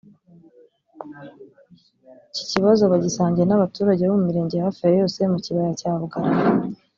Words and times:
Iki 2.31 2.43
kibazo 2.51 2.83
bagisangiye 2.91 3.45
n’abaturage 3.47 4.03
bo 4.05 4.15
mu 4.19 4.23
mirenge 4.27 4.55
hafi 4.65 4.79
ya 4.85 4.91
yose 4.99 5.15
yo 5.23 5.29
mu 5.33 5.39
kibaya 5.45 5.73
cya 5.79 5.91
Bugarama 5.99 6.45